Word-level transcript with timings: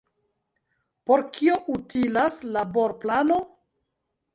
Por 1.11 1.23
kio 1.37 1.59
utilas 1.75 2.41
laborplano? 2.59 3.43